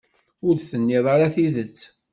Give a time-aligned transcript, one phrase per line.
[0.47, 1.79] Ur d-tenniḍ ara tidet.